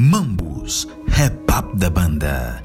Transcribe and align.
Mambus, 0.00 0.86
rap 1.08 1.34
up 1.50 1.76
da 1.76 1.90
banda. 1.90 2.62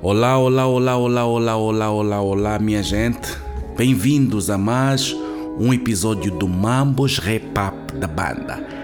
Olá, 0.00 0.38
olá, 0.38 0.68
olá, 0.68 0.96
olá, 0.96 1.26
olá, 1.26 1.56
olá, 1.56 1.90
olá, 1.90 2.20
olá, 2.20 2.58
minha 2.60 2.80
gente. 2.80 3.28
Bem-vindos 3.76 4.50
a 4.50 4.56
mais 4.56 5.12
um 5.58 5.74
episódio 5.74 6.30
do 6.30 6.46
Mambos 6.46 7.18
Rap 7.18 7.42
Up 7.58 7.96
da 7.96 8.06
banda. 8.06 8.81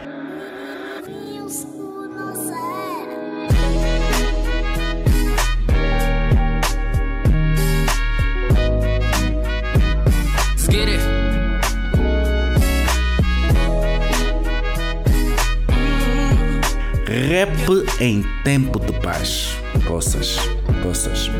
Rap 17.28 17.50
em 18.00 18.24
tempo 18.42 18.80
de 18.80 18.90
paz. 19.00 19.50
Poças, 19.86 20.38
poças. 20.82 21.30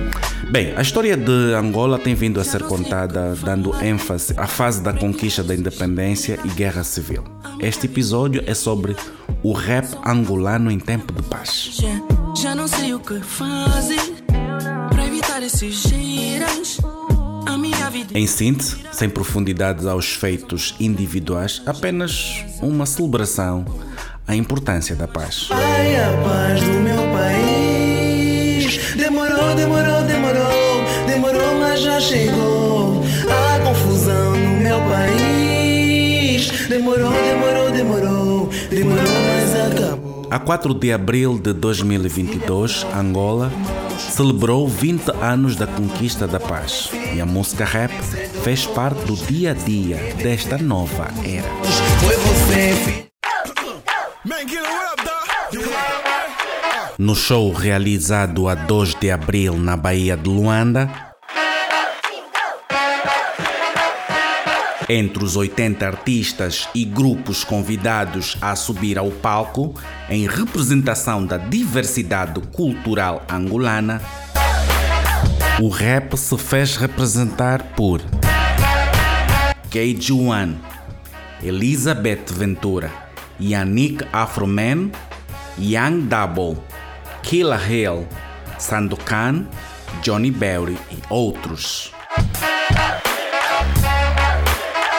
Bem, 0.51 0.75
a 0.77 0.83
história 0.83 1.17
de 1.17 1.55
Angola 1.55 1.99
tem 1.99 2.15
vindo 2.15 2.39
a 2.39 2.45
ser 2.45 2.63
contada 2.65 3.35
dando 3.37 3.75
ênfase 3.83 4.35
à 4.37 4.47
fase 4.47 4.83
da 4.83 4.93
conquista 4.93 5.43
da 5.43 5.55
independência 5.55 6.39
e 6.45 6.49
guerra 6.49 6.85
civil. 6.85 7.25
Este 7.59 7.87
episódio 7.87 8.45
é 8.47 8.53
sobre 8.53 8.95
o 9.43 9.55
rap 9.55 9.87
angolano 10.05 10.71
em 10.71 10.79
tempo 10.79 11.11
de 11.11 11.23
paz. 11.23 11.81
Já, 12.37 12.55
não 12.55 12.69
sei 12.69 12.93
o 12.93 13.01
que 13.01 13.19
fazer 13.21 14.15
para 14.91 15.07
evitar 15.07 15.43
esses 15.43 15.75
giras. 15.75 16.77
Em 18.15 18.27
síntese, 18.27 18.77
sem 18.93 19.09
profundidades 19.09 19.87
aos 19.87 20.13
feitos 20.13 20.75
individuais, 20.79 21.63
apenas 21.65 22.45
uma 22.61 22.85
celebração 22.85 23.65
à 24.29 24.37
importância 24.37 24.95
da 24.95 25.09
paz. 25.09 25.49
Ai, 25.51 25.97
a 25.97 26.11
paz 26.23 26.61
do 26.61 26.81
meu 26.81 27.03
país. 27.13 28.95
Demorou, 28.95 29.55
demorou, 29.55 30.03
demorou, 30.03 30.85
demorou, 31.07 31.59
mas 31.59 31.81
já 31.81 31.99
chegou. 31.99 33.03
A 33.27 33.59
confusão 33.61 34.37
no 34.37 34.61
meu 34.61 34.79
país. 34.83 36.69
Demorou, 36.69 37.11
demorou, 37.11 37.71
demorou, 37.73 38.51
demorou, 38.71 39.03
mas 39.03 39.73
acabou. 39.73 40.29
A 40.31 40.39
4 40.39 40.75
de 40.75 40.93
abril 40.93 41.39
de 41.39 41.55
2022, 41.55 42.87
Angola 42.95 43.51
celebrou 43.99 44.69
20 44.69 45.11
anos 45.23 45.57
da 45.57 45.67
conquista 45.67 46.27
da 46.27 46.39
paz 46.39 46.91
e 47.15 47.21
a 47.21 47.27
música 47.27 47.65
rap 47.65 47.91
fez 48.45 48.67
parte 48.67 49.05
do 49.07 49.17
dia 49.17 49.53
a 49.53 49.55
dia 49.55 49.97
desta 50.23 50.59
nova 50.59 51.09
era. 51.25 51.49
Filho. 54.29 54.69
No 56.99 57.15
show 57.15 57.51
realizado 57.53 58.49
a 58.49 58.55
2 58.55 58.97
de 58.97 59.11
abril 59.11 59.57
na 59.57 59.75
Baía 59.77 60.17
de 60.17 60.29
Luanda, 60.29 61.15
entre 64.89 65.25
os 65.25 65.37
80 65.37 65.87
artistas 65.87 66.69
e 66.75 66.85
grupos 66.85 67.43
convidados 67.43 68.37
a 68.43 68.55
subir 68.55 68.99
ao 68.99 69.11
palco 69.11 69.75
em 70.11 70.27
representação 70.27 71.25
da 71.25 71.39
diversidade 71.39 72.41
cultural 72.53 73.23
angolana, 73.31 74.03
o 75.61 75.69
rap 75.69 76.17
se 76.19 76.37
fez 76.37 76.77
representar 76.77 77.63
por 77.75 78.03
K1, 79.71 80.57
Elizabeth 81.43 82.27
Ventura, 82.33 83.08
Yannick 83.41 84.05
Afroman, 84.13 84.91
Young 85.59 86.09
Double, 86.09 86.57
Killa 87.23 87.57
Hill, 87.57 88.07
Sandokan, 88.59 89.49
Johnny 90.03 90.31
Berry 90.31 90.77
e 90.91 90.97
outros. 91.09 91.93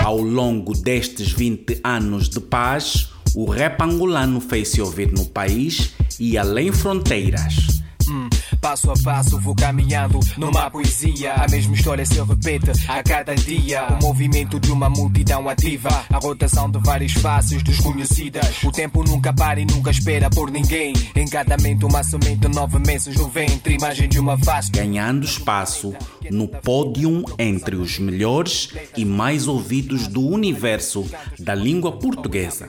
Ao 0.03 0.17
longo 0.17 0.73
destes 0.73 1.31
20 1.31 1.81
anos 1.83 2.29
de 2.29 2.39
paz, 2.39 3.09
o 3.35 3.45
rap 3.45 3.81
angolano 3.81 4.39
fez-se 4.39 4.81
ouvir 4.81 5.11
no 5.11 5.25
país 5.25 5.93
e 6.19 6.37
além 6.37 6.71
fronteiras. 6.71 7.78
Passo 8.61 8.91
a 8.91 8.93
passo 9.01 9.39
vou 9.39 9.55
caminhando 9.55 10.19
numa 10.37 10.69
poesia. 10.69 11.33
A 11.33 11.47
mesma 11.47 11.73
história 11.75 12.05
se 12.05 12.21
repete 12.21 12.71
a 12.89 13.01
cada 13.01 13.33
dia. 13.33 13.87
O 13.87 14.03
movimento 14.03 14.59
de 14.59 14.71
uma 14.71 14.89
multidão 14.89 15.47
ativa. 15.47 15.89
A 16.09 16.17
rotação 16.17 16.69
de 16.69 16.77
vários 16.79 17.13
faces 17.13 17.63
desconhecidas. 17.63 18.61
O 18.63 18.71
tempo 18.71 19.01
nunca 19.03 19.31
para 19.31 19.61
e 19.61 19.65
nunca 19.65 19.91
espera 19.91 20.29
por 20.29 20.51
ninguém. 20.51 20.93
Em 21.15 21.25
cada 21.25 21.55
mente 21.57 21.85
uma 21.85 22.03
semente 22.03 22.47
nova 22.49 22.77
imensa 22.77 23.11
no 23.11 23.29
ventre. 23.29 23.75
Imagem 23.75 24.09
de 24.09 24.19
uma 24.19 24.37
face. 24.37 24.71
ganhando 24.71 25.25
espaço 25.25 25.93
no 26.29 26.47
pódio 26.47 27.23
entre 27.37 27.77
os 27.77 27.97
melhores 27.97 28.73
e 28.97 29.05
mais 29.05 29.47
ouvidos 29.47 30.07
do 30.07 30.21
universo 30.21 31.09
da 31.39 31.55
língua 31.55 31.93
portuguesa. 31.93 32.67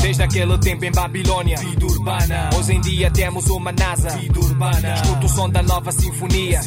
Desde 0.00 0.22
aquele 0.22 0.56
tempo 0.58 0.84
em 0.84 0.92
Babilônia. 0.92 1.58
Hoje 2.56 2.74
em 2.74 2.80
dia 2.80 3.10
temos 3.10 3.46
uma 3.50 3.72
NASA. 3.72 4.19
Vida 4.20 4.40
urbana. 4.40 4.94
Escuto 4.94 5.26
o 5.26 5.28
som 5.28 5.48
da 5.48 5.62
nova 5.62 5.90
sinfonia. 5.92 6.60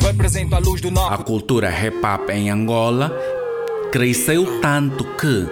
Represento 0.00 0.54
a 0.54 0.58
luz 0.58 0.80
do 0.80 0.88
A 0.88 0.90
novo. 0.90 1.24
cultura 1.24 1.68
hip-hop 1.70 2.30
em 2.30 2.50
Angola 2.50 3.12
cresceu 3.92 4.60
tanto 4.60 5.04
que 5.16 5.46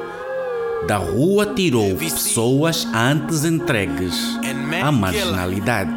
da 0.86 0.96
rua 0.96 1.46
tirou 1.54 1.94
pessoas 1.96 2.86
antes 2.92 3.44
entregues 3.44 4.14
à 4.82 4.90
marginalidade. 4.90 5.92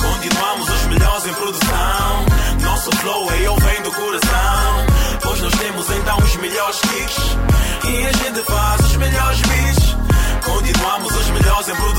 Continuamos 0.00 0.68
os 0.70 0.86
melhores 0.86 1.26
em 1.26 1.34
produção. 1.34 2.24
Nosso 2.62 2.90
flow 2.96 3.30
é 3.32 3.46
eu 3.46 3.56
vem 3.56 3.82
do 3.82 3.90
coração. 3.92 4.86
Pois 5.22 5.40
nós 5.42 5.54
temos 5.54 5.90
então 5.90 6.16
os 6.18 6.36
melhores 6.36 6.80
kicks. 6.80 7.36
E 7.84 8.06
a 8.06 8.12
gente 8.12 8.42
faz 8.44 8.80
os 8.86 8.96
melhores 8.96 9.40
beats. 9.42 9.96
Continuamos 10.44 11.14
os 11.14 11.30
melhores 11.30 11.68
em 11.68 11.74
produção. 11.74 11.95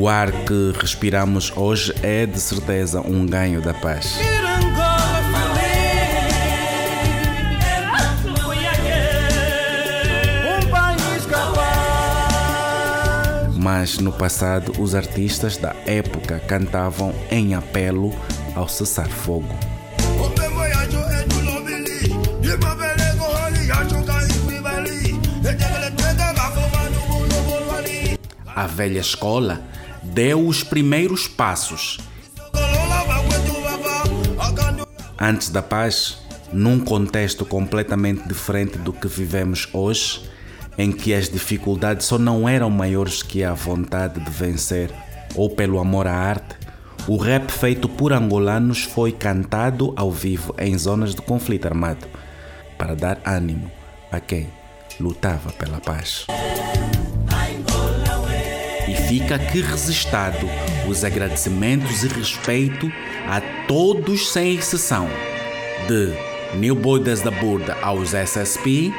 O 0.00 0.08
ar 0.08 0.32
que 0.32 0.72
respiramos 0.80 1.52
hoje 1.54 1.94
é 2.02 2.24
de 2.24 2.40
certeza 2.40 3.02
um 3.02 3.26
ganho 3.26 3.60
da 3.60 3.74
paz. 3.74 4.16
Mas 13.54 13.98
no 13.98 14.10
passado, 14.10 14.72
os 14.78 14.94
artistas 14.94 15.58
da 15.58 15.76
época 15.84 16.40
cantavam 16.48 17.14
em 17.30 17.54
apelo 17.54 18.10
ao 18.56 18.66
cessar-fogo. 18.66 19.54
A 28.56 28.66
velha 28.66 29.00
escola 29.00 29.62
deu 30.12 30.46
os 30.46 30.62
primeiros 30.62 31.26
passos 31.28 31.98
Antes 35.22 35.50
da 35.50 35.60
paz, 35.60 36.16
num 36.50 36.80
contexto 36.80 37.44
completamente 37.44 38.26
diferente 38.26 38.78
do 38.78 38.90
que 38.90 39.06
vivemos 39.06 39.68
hoje, 39.70 40.22
em 40.78 40.90
que 40.90 41.12
as 41.12 41.28
dificuldades 41.28 42.06
só 42.06 42.16
não 42.16 42.48
eram 42.48 42.70
maiores 42.70 43.22
que 43.22 43.44
a 43.44 43.52
vontade 43.52 44.18
de 44.18 44.30
vencer 44.30 44.90
ou 45.34 45.50
pelo 45.50 45.78
amor 45.78 46.06
à 46.06 46.14
arte, 46.14 46.56
o 47.06 47.18
rap 47.18 47.50
feito 47.50 47.86
por 47.86 48.14
angolanos 48.14 48.82
foi 48.84 49.12
cantado 49.12 49.92
ao 49.94 50.10
vivo 50.10 50.54
em 50.58 50.76
zonas 50.78 51.14
de 51.14 51.20
conflito 51.20 51.66
armado 51.66 52.06
para 52.78 52.96
dar 52.96 53.20
ânimo 53.26 53.70
a 54.10 54.20
quem 54.20 54.48
lutava 54.98 55.52
pela 55.52 55.80
paz. 55.80 56.24
E 58.90 58.94
fica 58.96 59.36
aqui 59.36 59.60
resistado 59.60 60.50
os 60.88 61.04
agradecimentos 61.04 62.02
e 62.02 62.08
respeito 62.08 62.90
a 63.24 63.40
todos 63.68 64.32
sem 64.32 64.56
exceção, 64.56 65.08
de 65.86 66.12
New 66.58 66.74
Boys 66.74 67.20
da 67.20 67.30
Burda 67.30 67.78
aos 67.82 68.14
SSP, 68.14 68.92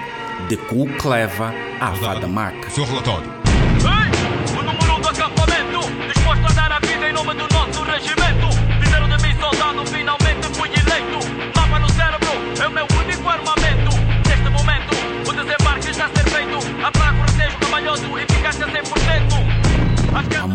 de 0.47 0.55
Cleva 0.97 1.53
à 1.81 1.93
Fada 1.93 2.25
Mac. 2.25 2.69
Seu 2.69 2.85
relatório. 2.85 3.40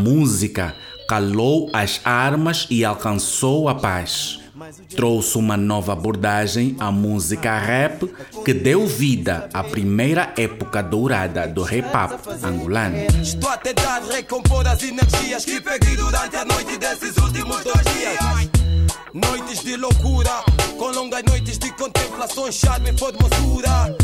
Música 0.06 0.72
calou 1.08 1.68
as 1.72 2.00
armas 2.04 2.66
e 2.70 2.84
alcançou 2.84 3.68
a 3.68 3.74
paz. 3.74 4.40
Trouxe 4.94 5.36
uma 5.36 5.56
nova 5.56 5.92
abordagem 5.92 6.76
à 6.78 6.92
música 6.92 7.58
rap 7.58 8.08
que 8.44 8.54
deu 8.54 8.86
vida 8.86 9.48
à 9.52 9.64
primeira 9.64 10.32
época 10.36 10.80
dourada 10.80 11.46
do 11.48 11.62
hip 11.62 11.88
hop 11.88 12.12
angolano. 12.42 12.96
Estou 13.20 13.50
a 13.50 13.56
tentar 13.56 14.00
recompor 14.08 14.66
as 14.66 14.82
energias 14.82 15.44
que 15.44 15.60
perdi 15.60 15.96
durante 15.96 16.36
a 16.36 16.44
noite 16.44 16.78
desses 16.78 17.16
últimos 17.18 17.62
dois 17.64 17.84
dias. 17.96 18.50
Noites 19.12 19.64
de 19.64 19.76
loucura, 19.76 20.44
com 20.78 20.90
longas 20.92 21.22
noites 21.24 21.58
de 21.58 21.70
contemplação, 21.72 22.50
charme 22.52 22.90
e 22.90 22.98
formosura. 22.98 23.96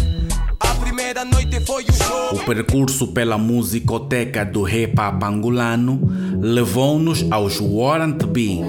A 0.62 0.74
primeira 0.76 1.24
noite 1.24 1.60
foi 1.60 1.84
um 1.84 1.92
show. 1.92 2.34
O 2.34 2.44
percurso 2.44 3.08
pela 3.08 3.36
musicoteca 3.38 4.44
do 4.44 4.68
hip 4.68 4.94
hop 5.00 5.22
angolano 5.22 6.00
levou-nos 6.40 7.24
aos 7.30 7.60
Warrant 7.60 8.24
B. 8.24 8.60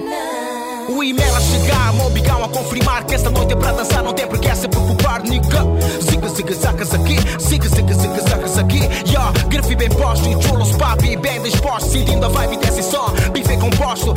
O 0.88 1.02
e-mail 1.02 1.34
a 1.34 1.40
chegar, 1.40 1.92
Mobicão 1.94 2.44
a 2.44 2.48
confirmar 2.48 3.04
que 3.04 3.14
esta 3.14 3.30
noite 3.30 3.54
é 3.54 3.56
para 3.56 3.72
dançar, 3.72 4.02
não 4.02 4.12
tem 4.12 4.26
por 4.26 4.38
que 4.38 4.54
se 4.54 4.68
preocupar, 4.68 5.22
nigga. 5.22 5.64
Ziga, 6.02 6.28
ziga, 6.28 6.54
zacas 6.54 6.94
aqui, 6.94 7.16
ziga, 7.40 7.68
ziga, 7.68 7.94
ziga, 7.94 8.20
zacas 8.20 8.58
aqui. 8.58 8.80
Yeah, 9.06 9.32
grife 9.48 9.74
bem 9.74 9.88
posto 9.88 10.28
e 10.28 10.42
chulos 10.42 10.72
papi 10.76 11.16
bem 11.16 11.42
dispostos, 11.42 11.92
sentindo 11.92 12.26
a 12.26 12.28
vibe 12.28 12.58
desse 12.58 12.82
som, 12.82 13.10
bife 13.32 13.56
composto. 13.56 14.14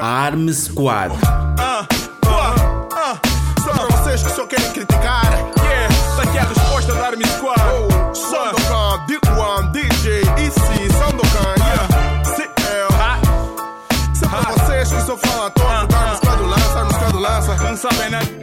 Arm 0.00 0.48
Squad. 0.52 1.12
Ah, 1.58 1.86
ah, 2.26 2.86
ah. 2.92 3.20
Só 3.64 3.70
para 3.72 3.96
vocês 3.96 4.22
que 4.22 4.30
só 4.30 4.46
querem 4.46 4.70
criticar. 4.70 4.87
A 6.38 6.44
resposta 6.44 6.94
da 6.94 7.06
Army 7.06 7.26
Squad. 7.26 7.58
Sandokan, 8.14 9.06
D1, 9.06 9.72
DJ, 9.72 10.20
EC, 10.20 10.92
Sandokan, 10.92 11.54
yeah. 11.58 11.88
CL. 12.36 12.88
Para 14.30 14.52
vocês 14.52 14.92
que 14.92 15.00
só 15.02 15.16
falam 15.16 15.46
à 15.46 15.50
toa, 15.50 15.70
Army 15.70 16.16
Squad 16.16 16.42
lança, 16.42 16.78
Army 16.78 16.92
Squad 16.94 17.16
lança. 17.16 17.54
Não 17.56 17.76
sabem, 17.76 18.10
né? 18.10 18.37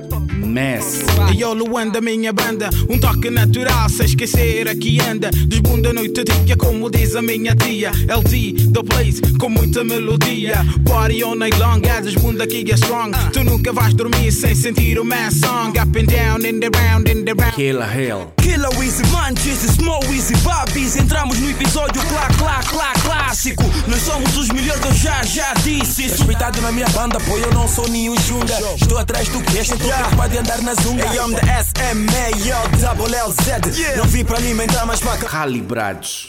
Mess. 0.55 1.01
E 1.35 1.41
eu, 1.41 1.53
Luan 1.53 1.89
da 1.89 1.99
minha 1.99 2.31
banda, 2.31 2.69
um 2.89 2.97
toque 2.97 3.29
natural, 3.29 3.89
sem 3.89 4.05
esquecer 4.05 4.69
aqui 4.69 5.01
anda. 5.01 5.29
Desbunda 5.29 5.89
a 5.89 5.93
noite 5.93 6.23
dia, 6.23 6.55
como 6.55 6.89
diz 6.89 7.13
a 7.13 7.21
minha 7.21 7.53
tia. 7.53 7.89
LT, 7.89 8.71
the 8.71 8.81
place, 8.81 9.19
com 9.37 9.49
muita 9.49 9.83
melodia. 9.83 10.65
Party 10.85 11.23
all 11.23 11.35
night 11.35 11.59
long, 11.59 11.81
é 11.83 11.99
desbunda 11.99 12.45
aqui 12.45 12.63
é 12.71 12.75
strong. 12.75 13.11
Tu 13.33 13.43
nunca 13.43 13.73
vais 13.73 13.93
dormir 13.93 14.31
sem 14.31 14.55
sentir 14.55 14.97
o 14.97 15.03
mass 15.03 15.41
song. 15.41 15.77
Up 15.77 15.99
and 15.99 16.05
down, 16.05 16.45
in 16.45 16.61
the 16.61 16.69
round, 16.73 17.11
in 17.11 17.25
the 17.25 17.33
round. 17.33 17.55
Killer 17.55 17.89
Hill. 17.93 18.31
Killer 18.37 18.69
Easy 18.81 19.03
Manches, 19.11 19.59
Small 19.75 20.03
Easy 20.05 20.37
Babis. 20.37 20.95
Entramos 20.95 21.37
no 21.37 21.49
episódio 21.49 22.01
clá, 22.03 22.29
clá, 22.37 22.61
clá, 22.69 22.93
clássico. 23.03 23.63
Nós 23.87 24.01
somos 24.03 24.37
os 24.37 24.47
melhores, 24.49 24.85
eu 24.85 24.93
já, 24.93 25.21
já 25.23 25.53
disse 25.55 26.05
isso. 26.05 26.19
Respeitado 26.19 26.61
na 26.61 26.71
minha 26.71 26.87
banda, 26.89 27.19
pô, 27.19 27.37
eu 27.37 27.51
não 27.51 27.67
sou 27.67 27.89
nenhum 27.89 28.15
junga. 28.21 28.57
Estou 28.79 28.97
atrás 28.97 29.27
do 29.27 29.41
que 29.41 29.57
estou 29.57 29.77
preocupado 29.77 30.29
de 30.29 30.44
andar 30.45 30.61
na 30.61 30.75
zunga. 30.75 31.05
Hey, 31.09 31.17
I'm 31.17 31.33
the 31.33 31.41
SMA, 31.63 32.79
double 32.79 33.09
LZ. 33.09 33.97
Não 33.97 34.05
vim 34.05 34.23
para 34.23 34.37
alimentar 34.37 34.85
mais 34.85 34.99
vaca. 34.99 35.25
Calibrados. 35.25 36.27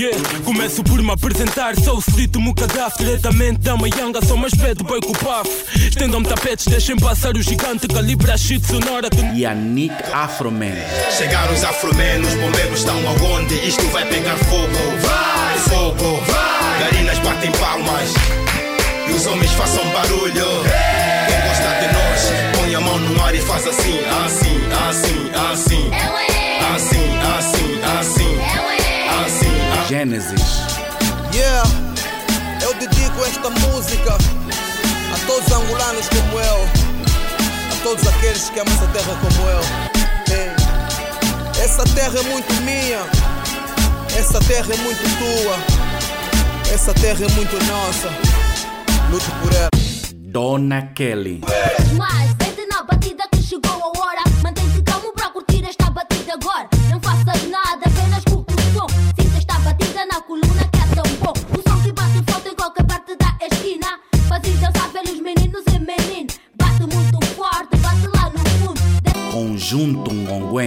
Yeah. 0.00 0.16
Começo 0.44 0.82
por 0.82 1.02
me 1.02 1.10
apresentar, 1.12 1.76
sou 1.76 1.98
o 1.98 2.02
Cito 2.02 2.40
Mukadaf, 2.40 2.96
diretamente 2.98 3.58
da 3.60 3.76
Mayanga, 3.76 4.24
sou 4.24 4.36
mais 4.36 4.54
pé 4.54 4.74
do 4.74 4.84
boi 4.84 5.00
com 5.00 5.12
o 5.12 5.18
paf. 5.18 5.48
Estendam-me 5.74 6.26
tapetes, 6.26 6.66
deixem 6.66 6.96
passar 6.96 7.36
o 7.36 7.42
gigante, 7.42 7.86
calibra 7.86 8.34
a 8.34 8.36
shit 8.38 8.66
sonora 8.66 9.10
que 9.10 9.20
Yannick 9.20 9.94
Afroman. 10.12 10.74
Chegaram 11.16 11.52
os 11.52 11.62
afromenos, 11.62 12.32
bombeiros 12.34 12.78
estão 12.78 12.96
aonde? 13.08 13.54
Isto 13.66 13.86
vai 13.88 14.06
pegar 14.06 14.36
fogo. 14.36 14.68
Vai! 15.00 15.58
Fogo! 15.58 16.22
Vai! 16.26 16.80
Garinas 16.80 17.18
batem 17.18 17.52
palmas. 17.52 18.14
E 19.08 19.12
os 19.12 19.26
homens 19.26 19.50
façam 19.52 19.84
barulho. 19.90 20.32
Quem 20.32 21.40
gosta 21.46 21.68
de 21.80 21.92
nós, 21.92 22.56
põe 22.56 22.74
a 22.74 22.80
mão 22.80 22.98
no 22.98 23.22
ar 23.22 23.34
e 23.34 23.40
faz 23.40 23.66
assim, 23.66 23.98
assim, 24.24 24.60
assim, 24.88 25.30
assim. 25.50 25.90
Assim, 25.92 26.70
assim, 26.74 27.18
assim. 27.38 27.70
Assim, 27.98 28.29
Genesis. 29.90 30.60
Yeah, 31.34 31.68
eu 32.62 32.72
dedico 32.74 33.24
esta 33.24 33.50
música 33.50 34.14
a 34.14 35.26
todos 35.26 35.44
os 35.48 35.52
angolanos 35.52 36.08
como 36.10 36.38
eu, 36.38 36.62
a 36.62 37.82
todos 37.82 38.06
aqueles 38.06 38.48
que 38.50 38.60
amam 38.60 38.72
essa 38.72 38.86
terra 38.86 39.18
como 39.20 39.48
eu. 39.48 39.60
Ei, 40.32 41.64
essa 41.64 41.82
terra 41.86 42.20
é 42.20 42.22
muito 42.22 42.54
minha, 42.62 43.00
essa 44.16 44.38
terra 44.38 44.72
é 44.72 44.76
muito 44.76 45.02
tua, 45.18 46.72
essa 46.72 46.94
terra 46.94 47.24
é 47.24 47.28
muito 47.32 47.56
nossa. 47.64 48.10
Luto 49.10 49.28
por 49.42 49.52
ela. 49.52 49.70
Dona 50.14 50.82
Kelly. 50.94 51.40
Mas 51.96 52.49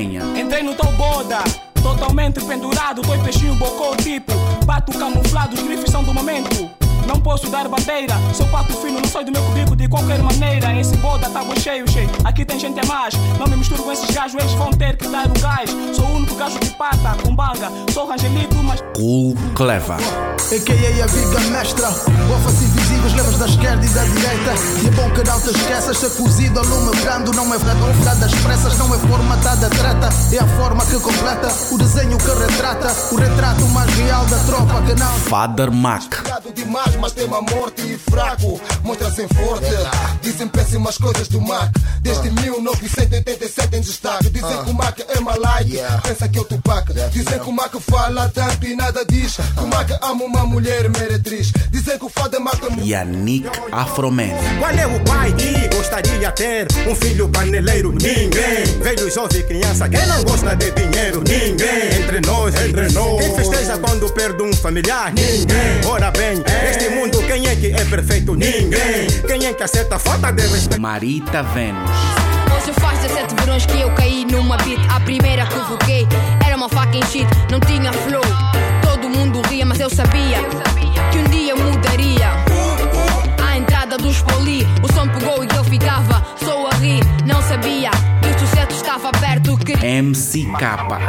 Ngonguenha. 0.03 0.21
Entrei 0.39 0.63
no 0.63 0.75
tal 0.75 0.91
boda, 0.93 1.39
totalmente 1.81 2.43
pendurado, 2.43 3.01
dois 3.01 3.21
peixinhos 3.21 3.57
bocou 3.57 3.95
tipo. 3.97 4.33
Pato 4.65 4.97
camuflado, 4.97 5.55
os 5.55 5.61
grifes 5.61 5.91
são 5.91 6.03
do 6.03 6.13
momento. 6.13 6.82
Não 7.07 7.19
posso 7.19 7.49
dar 7.49 7.67
bandeira, 7.67 8.15
sou 8.33 8.47
pato 8.47 8.73
fino, 8.73 8.99
não 8.99 9.07
sou 9.07 9.23
do 9.23 9.31
meu 9.31 9.43
cubico 9.43 9.75
de 9.75 9.87
qualquer 9.87 10.19
maneira. 10.21 10.73
Esse 10.79 10.95
boda 10.97 11.29
tá 11.29 11.43
bom 11.43 11.55
cheio, 11.55 11.89
cheio. 11.89 12.09
Aqui 12.23 12.45
tem 12.45 12.59
gente 12.59 12.79
a 12.79 12.85
mais. 12.85 13.13
Não 13.39 13.47
me 13.47 13.57
misturo 13.57 13.83
com 13.83 13.91
esses 13.91 14.09
gajos, 14.09 14.35
eles 14.35 14.53
vão 14.53 14.71
ter 14.71 14.97
que 14.97 15.07
dar 15.07 15.27
o 15.27 15.39
gás. 15.39 15.69
Sou 15.93 16.05
o 16.05 16.15
único 16.15 16.35
gajo 16.35 16.59
de 16.59 16.69
pata, 16.71 17.15
com 17.23 17.35
banga. 17.35 17.71
Sou 17.93 18.07
rangelito, 18.07 18.55
mas. 18.63 18.81
Cool 18.95 19.35
Clever. 19.55 19.97
A.K.A. 20.51 21.03
a 21.03 21.07
viga 21.07 21.39
mestra 21.51 21.87
Bofas 22.27 22.61
invisíveis, 22.61 23.13
levas 23.13 23.37
da 23.37 23.45
esquerda 23.45 23.83
e 23.83 23.89
da 23.89 24.03
direita 24.03 24.53
E 24.83 24.87
é 24.87 24.91
bom 24.91 25.09
que 25.11 25.23
não 25.23 25.39
te 25.39 25.49
esqueças 25.49 25.97
Ser 25.97 26.09
cozido 26.11 26.59
ao 26.59 26.65
lume 26.65 26.95
brando 26.97 27.31
Não 27.33 27.51
é 27.53 27.57
verdade 27.57 28.19
das 28.19 28.35
pressas 28.35 28.77
Não 28.77 28.93
é 28.93 28.97
formatada 28.99 29.69
treta 29.69 30.09
É 30.31 30.39
a 30.39 30.47
forma 30.57 30.85
que 30.85 30.99
completa 30.99 31.47
O 31.71 31.77
desenho 31.77 32.17
que 32.17 32.27
retrata 32.27 32.93
O 33.11 33.15
retrato 33.15 33.65
mais 33.69 33.91
real 33.95 34.25
da 34.25 34.37
tropa 34.39 34.81
que 34.83 34.99
não 34.99 35.13
Father 35.19 35.71
Mac. 35.71 36.13
Mas 36.99 37.11
tem 37.13 37.25
uma 37.25 37.41
morte 37.41 37.81
e 37.81 37.97
fraco. 37.97 38.59
Mostra-se 38.83 39.27
forte. 39.29 39.65
Dizem 40.21 40.47
péssimas 40.47 40.97
coisas 40.97 41.27
do 41.27 41.41
Mac. 41.41 41.71
Desde 42.01 42.29
1987 42.31 43.75
em 43.75 43.81
destaque. 43.81 44.29
Dizem 44.29 44.63
que 44.63 44.69
o 44.69 44.73
Mac 44.73 44.99
é 44.99 45.19
malike. 45.19 45.79
Pensa 46.03 46.27
que 46.27 46.37
é 46.37 46.41
o 46.41 46.45
Tupac. 46.45 46.91
Dizem 47.11 47.39
que 47.39 47.49
o 47.49 47.51
Mac 47.51 47.73
fala 47.79 48.29
tanto 48.29 48.65
e 48.65 48.75
nada 48.75 49.05
diz. 49.05 49.35
Que 49.35 49.63
o 49.63 49.67
Mac 49.67 49.89
ama 50.01 50.23
uma 50.23 50.45
mulher 50.45 50.89
meretriz. 50.89 51.51
Dizem 51.71 51.97
que 51.97 52.05
o 52.05 52.09
Fada 52.09 52.39
Mac 52.39 52.61
é 52.63 52.85
Yannick 52.85 53.47
Afroman. 53.71 54.29
Qual 54.59 54.71
é 54.71 54.87
o 54.87 54.99
pai 55.03 55.33
que 55.33 55.75
gostaria 55.75 56.29
de 56.29 56.31
ter 56.35 56.67
um 56.87 56.95
filho 56.95 57.29
paneleiro? 57.29 57.91
Ninguém. 57.91 58.63
Velho, 58.81 59.11
jovem, 59.11 59.43
criança, 59.43 59.89
quem 59.89 60.05
não 60.05 60.23
gosta 60.23 60.55
de 60.55 60.71
dinheiro? 60.71 61.23
Ninguém. 61.27 62.01
Entre 62.01 62.21
nós, 62.21 62.55
entre 62.55 62.91
nós. 62.93 63.23
Quem 63.23 63.35
festeja 63.35 63.77
quando 63.77 64.11
perde 64.13 64.43
um 64.43 64.53
familiar? 64.53 65.13
Ninguém. 65.13 65.85
Ora 65.85 66.11
bem, 66.11 66.35
neste 66.83 66.89
mundo, 66.89 67.23
quem 67.25 67.47
é 67.47 67.55
que 67.55 67.67
é 67.67 67.85
perfeito? 67.85 68.35
Ninguém. 68.35 69.07
Quem 69.25 69.45
é 69.45 69.53
que 69.53 69.63
acerta 69.63 69.95
a 69.95 69.99
falta 69.99 70.31
de 70.31 70.41
respeito? 70.41 70.81
Marita 70.81 71.43
Vênus. 71.43 71.89
Hoje 72.55 72.73
faz 72.79 72.99
17 72.99 73.35
verões 73.35 73.65
que 73.65 73.79
eu 73.79 73.89
caí 73.91 74.25
numa 74.25 74.57
beat. 74.57 74.79
A 74.89 74.99
primeira 74.99 75.45
que 75.45 75.59
voguei 75.59 76.07
era 76.45 76.55
uma 76.55 76.69
fucking 76.69 77.03
shit, 77.05 77.27
não 77.49 77.59
tinha 77.61 77.91
flow. 77.93 78.23
Todo 78.81 79.09
mundo 79.09 79.41
ria, 79.49 79.65
mas 79.65 79.79
eu 79.79 79.89
sabia 79.89 80.39
que 81.11 81.17
um 81.19 81.23
dia 81.25 81.55
mudaria. 81.55 82.31
À 83.45 83.57
entrada 83.57 83.97
dos 83.97 84.21
poli, 84.21 84.67
o 84.83 84.93
som 84.93 85.07
pegou 85.07 85.43
e 85.43 85.47
eu 85.55 85.63
ficava 85.63 86.25
só 86.43 86.67
a 86.67 86.75
rir. 86.75 87.01
Não 87.25 87.41
sabia 87.41 87.91
que 88.21 88.29
o 88.29 88.39
sucesso 88.39 88.75
estava 88.75 89.11
perto. 89.11 89.57
Que... 89.57 89.73
MC 89.73 90.45
Capa. 90.59 90.99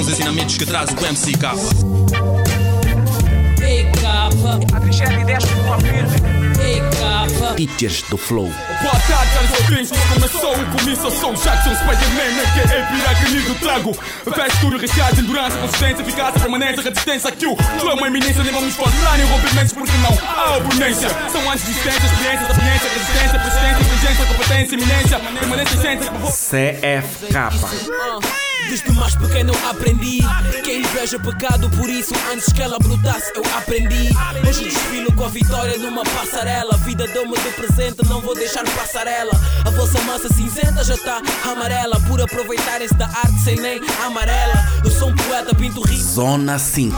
os 0.00 0.08
ensinamentos 0.08 0.56
que 0.56 0.64
traz 0.64 0.88
o 0.90 1.06
MC 1.06 1.32
Capa. 1.32 1.60
Ei, 3.62 3.84
capa. 4.00 4.58
A 4.74 4.80
Cristiane 4.80 5.22
deixa 5.24 5.46
com 5.46 5.74
a 5.74 5.80
firme. 5.80 6.40
Teachers 7.56 8.02
do 8.08 8.16
flow. 8.16 8.48
Boa 8.82 8.98
tarde, 9.06 9.32
caros 9.32 9.50
ouvintes. 9.60 9.90
Começou 10.14 10.52
o 10.52 10.54
começo, 10.78 11.02
eu 11.02 11.10
sou 11.10 11.32
o 11.32 11.34
Jackson 11.34 11.74
Spider-Man, 11.74 12.40
a.k.a. 12.40 12.86
Piracani 12.86 13.42
do 13.42 13.54
Trago. 13.56 13.94
Vestura 14.24 14.78
recheada 14.78 15.20
endurance, 15.20 15.58
consistência, 15.58 16.02
eficácia, 16.02 16.40
permanência, 16.40 16.82
resistência. 16.82 17.30
Que 17.32 17.46
o 17.46 17.56
flow 17.56 17.90
é 17.90 17.94
uma 17.94 18.06
eminência, 18.06 18.42
nem 18.42 18.52
vamos 18.52 18.74
falar 18.74 19.20
em 19.20 19.24
rompimentos 19.24 19.72
porque 19.72 19.92
não 19.98 20.16
há 20.28 20.56
oponência. 20.56 21.10
São 21.30 21.50
antes 21.50 21.64
de 21.64 21.70
existência, 21.72 22.06
experiência, 22.06 22.46
sapiência, 22.46 22.88
resistência, 22.88 23.38
persistência, 23.38 23.80
inteligência, 23.80 24.26
competência, 24.26 24.74
iminência, 24.74 25.20
permanência, 25.20 25.78
ciência. 25.78 26.10
CFK. 26.30 28.39
Desde 28.70 28.92
mais 28.92 29.16
pequeno 29.16 29.52
eu 29.52 29.68
aprendi. 29.68 30.20
Que 30.62 30.70
a 30.70 30.74
inveja 30.76 31.18
pecado, 31.18 31.68
por 31.70 31.90
isso 31.90 32.14
antes 32.32 32.52
que 32.52 32.62
ela 32.62 32.78
brotasse 32.78 33.32
eu 33.34 33.42
aprendi. 33.58 34.10
Hoje 34.48 34.62
desfilo 34.62 35.12
com 35.16 35.24
a 35.24 35.28
vitória 35.28 35.76
numa 35.76 36.04
passarela. 36.04 36.76
Vida 36.76 37.04
deu-me 37.08 37.36
de 37.36 37.50
presente, 37.50 38.08
não 38.08 38.20
vou 38.20 38.32
deixar 38.32 38.62
passarela. 38.62 39.32
A 39.66 39.70
vossa 39.70 40.00
massa 40.02 40.28
cinzenta 40.32 40.84
já 40.84 40.96
tá 40.98 41.20
amarela. 41.50 41.98
Por 42.02 42.22
aproveitarem-se 42.22 42.94
da 42.94 43.06
arte 43.06 43.40
sem 43.42 43.56
nem 43.56 43.80
amarela. 44.06 44.54
Eu 44.84 44.90
sou 44.92 45.08
um 45.08 45.16
poeta, 45.16 45.52
pinto 45.52 45.80
rico. 45.80 46.04
Zona 46.04 46.56
5. 46.56 46.96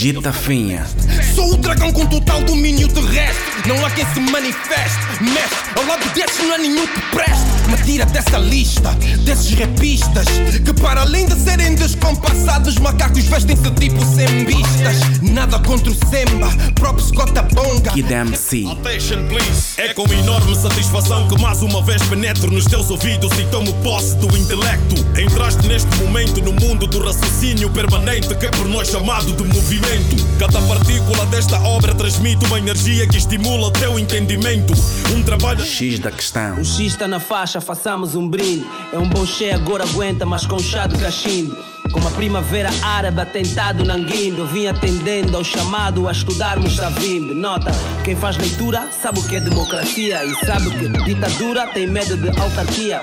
Gita 0.00 0.32
Finha. 0.32 0.86
Sou 1.34 1.49
dragão 1.60 1.92
com 1.92 2.06
total 2.06 2.42
domínio 2.42 2.88
terrestre. 2.88 3.68
Não 3.68 3.84
há 3.84 3.90
quem 3.90 4.06
se 4.06 4.20
manifeste. 4.20 4.98
Mestre, 5.20 5.70
ao 5.76 5.86
lado 5.86 6.08
desses 6.14 6.38
não 6.42 6.54
há 6.54 6.58
nenhum 6.58 6.86
que 6.86 7.00
preste. 7.12 7.50
Me 7.68 7.76
tira 7.84 8.04
dessa 8.06 8.38
lista, 8.38 8.90
desses 9.24 9.52
rapistas. 9.54 10.26
Que 10.64 10.72
para 10.80 11.02
além 11.02 11.26
de 11.26 11.34
serem 11.34 11.74
descompassados, 11.74 12.76
macacos 12.78 13.24
vestem-se 13.24 13.70
tipo 13.72 14.04
sembistas. 14.04 15.20
Nada 15.22 15.58
contra 15.60 15.90
o 15.90 15.94
Semba, 15.94 16.48
próprio 16.74 17.06
Scott 17.06 17.32
Bonga. 17.54 17.92
Kid 17.92 18.12
MC. 18.12 18.66
Attention, 18.66 19.26
please. 19.28 19.80
É 19.80 19.94
com 19.94 20.04
enorme 20.12 20.56
satisfação 20.56 21.28
que 21.28 21.40
mais 21.40 21.62
uma 21.62 21.82
vez 21.82 22.02
penetro 22.04 22.50
nos 22.50 22.64
teus 22.64 22.90
ouvidos 22.90 23.32
e 23.38 23.44
tomo 23.46 23.72
posse 23.82 24.16
do 24.16 24.36
intelecto. 24.36 24.96
Entraste 25.20 25.66
neste 25.68 25.94
momento 25.96 26.40
no 26.42 26.52
mundo 26.52 26.86
do 26.86 27.04
raciocínio 27.04 27.70
permanente 27.70 28.34
que 28.34 28.46
é 28.46 28.50
por 28.50 28.66
nós 28.66 28.88
chamado 28.88 29.32
de 29.32 29.44
movimento. 29.44 30.16
Cada 30.38 30.60
partícula 30.62 31.26
desta 31.50 31.68
obra 31.68 31.92
transmite 31.92 32.46
uma 32.46 32.58
energia 32.58 33.08
que 33.08 33.16
estimula 33.16 33.66
o 33.66 33.70
teu 33.72 33.98
entendimento. 33.98 34.72
Um 35.12 35.22
trabalho. 35.22 35.64
X 35.64 35.98
da 35.98 36.10
questão. 36.12 36.60
O 36.60 36.64
X 36.64 36.78
está 36.78 37.08
na 37.08 37.18
faixa, 37.18 37.60
façamos 37.60 38.14
um 38.14 38.28
brinde. 38.28 38.64
É 38.92 38.98
um 38.98 39.08
bom 39.08 39.26
cheio, 39.26 39.56
agora 39.56 39.82
aguenta, 39.82 40.24
mas 40.24 40.46
com 40.46 40.60
chá 40.60 40.86
de 40.86 40.96
cachimbo. 40.98 41.56
Como 41.92 42.06
a 42.06 42.10
primavera 42.12 42.70
árabe 42.84 43.20
atentado 43.20 43.84
nanguindo, 43.84 44.42
eu 44.42 44.46
vim 44.46 44.68
atendendo 44.68 45.36
ao 45.36 45.42
chamado 45.42 46.06
a 46.06 46.12
estudarmos 46.12 46.76
Savimbe. 46.76 47.34
Nota, 47.34 47.72
quem 48.04 48.14
faz 48.14 48.36
leitura 48.36 48.88
sabe 49.02 49.18
o 49.18 49.22
que 49.24 49.34
é 49.34 49.40
democracia 49.40 50.24
e 50.24 50.46
sabe 50.46 50.70
que 50.70 50.88
ditadura 51.04 51.66
tem 51.68 51.88
medo 51.88 52.16
de 52.16 52.28
autarquia. 52.40 53.02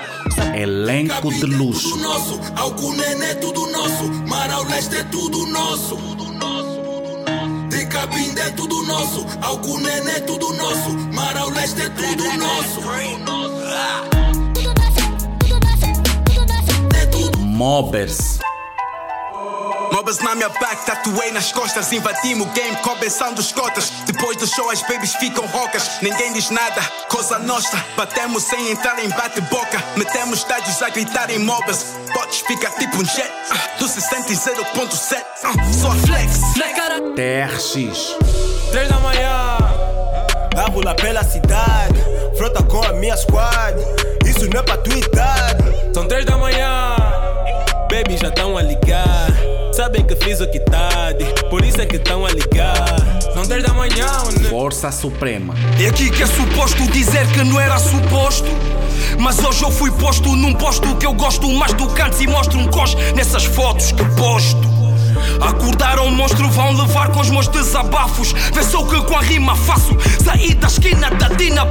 Elenco 0.54 1.30
de 1.30 1.44
luxo. 1.44 1.90
tudo 1.90 2.02
nosso. 2.02 2.40
Alcunene 2.56 3.24
é 3.24 3.34
tudo 3.34 3.70
nosso. 3.70 4.04
Mar 4.26 4.50
ao 4.50 4.64
leste 4.64 4.96
é 4.96 5.04
tudo 5.04 5.44
nosso. 5.46 6.27
Cabinda 7.98 8.42
é 8.42 8.50
tudo 8.52 8.80
nosso. 8.84 9.26
Alcunene 9.42 10.10
é 10.12 10.20
tudo 10.20 10.52
nosso. 10.52 10.90
Mar 11.12 11.36
ao 11.36 11.50
leste 11.50 11.82
é 11.82 11.88
tudo 11.88 12.24
nosso. 12.38 12.80
Mobbers. 17.40 18.38
Mobbers 19.90 20.20
na 20.20 20.36
minha 20.36 20.48
back, 20.48 20.86
tatuei 20.86 21.32
nas 21.32 21.50
costas. 21.50 21.90
Invadimos 21.92 22.46
o 22.46 22.50
game, 22.50 22.76
cobeçando 22.76 23.40
os 23.40 23.50
cotas. 23.50 23.90
Depois 24.06 24.36
do 24.36 24.46
show, 24.46 24.70
as 24.70 24.80
babies 24.82 25.16
ficam 25.16 25.44
rocas. 25.46 26.00
Ninguém 26.00 26.32
diz 26.32 26.50
nada, 26.50 26.80
coisa 27.08 27.36
nossa. 27.40 27.84
Batemos 27.96 28.44
sem 28.44 28.70
entrar 28.70 29.04
em 29.04 29.08
bate-boca. 29.08 29.82
Metemos 29.96 30.38
estádios 30.38 30.80
a 30.82 30.88
gritar 30.88 31.30
em 31.30 31.40
mobbers. 31.40 31.97
Ficar 32.46 32.70
tipo 32.78 32.96
um 32.96 33.04
jet. 33.04 33.30
ah, 33.50 33.78
do 33.78 33.86
60 33.88 34.32
e 34.32 34.36
0.7. 34.36 35.22
ah, 35.44 35.52
Só 35.72 35.90
flex. 36.06 36.40
TRX. 37.14 38.16
3 38.70 38.88
da 38.88 39.00
manhã, 39.00 39.58
a 40.56 40.70
rolar 40.70 40.94
pela 40.94 41.22
cidade. 41.24 41.98
Frota 42.36 42.62
com 42.62 42.82
a 42.84 42.92
minha 42.92 43.16
squad. 43.16 43.76
Isso 44.24 44.48
não 44.48 44.60
é 44.60 44.62
pra 44.62 44.76
tua 44.78 44.96
idade. 44.96 45.64
São 45.92 46.06
3 46.06 46.24
da 46.24 46.36
manhã, 46.38 46.96
baby 47.90 48.16
já 48.16 48.28
estão 48.28 48.56
a 48.56 48.62
ligar. 48.62 49.28
Sabem 49.72 50.04
que 50.06 50.14
fiz 50.16 50.40
o 50.40 50.46
que 50.50 50.60
tarde, 50.60 51.24
por 51.50 51.64
isso 51.64 51.80
é 51.80 51.86
que 51.86 51.96
estão 51.96 52.24
a 52.26 52.30
ligar. 52.30 52.97
São 53.58 53.62
10 53.62 53.62
da 53.62 53.74
manhã, 53.74 54.06
Força 54.48 54.92
Suprema. 54.92 55.54
É 55.80 55.88
aqui 55.88 56.10
que 56.10 56.22
é 56.22 56.26
suposto 56.26 56.86
dizer 56.90 57.26
que 57.32 57.42
não 57.42 57.58
era 57.58 57.78
suposto. 57.78 58.46
Mas 59.18 59.38
hoje 59.38 59.62
eu 59.64 59.70
fui 59.70 59.90
posto 59.90 60.34
num 60.36 60.52
posto 60.54 60.94
que 60.96 61.06
eu 61.06 61.12
gosto 61.12 61.48
mais 61.48 61.72
do 61.72 61.88
que 61.88 62.00
antes 62.00 62.20
e 62.20 62.26
mostro 62.26 62.58
um 62.58 62.68
cos 62.68 62.94
nessas 63.14 63.44
fotos 63.44 63.92
que 63.92 64.04
posto. 64.16 64.68
Acordar 65.40 65.98
um 66.00 66.10
monstro 66.10 66.48
vão 66.50 66.72
levar 66.72 67.10
com 67.10 67.20
os 67.20 67.30
meus 67.30 67.48
desabafos. 67.48 68.32
Vê 68.32 68.62
só 68.62 68.82
o 68.82 68.88
que 68.88 69.00
com 69.02 69.16
a 69.16 69.20
rima 69.20 69.56
faço. 69.56 69.96
Saí 70.24 70.54
da 70.54 70.68
esquina 70.68 71.10
da 71.10 71.28
Dina 71.28 71.64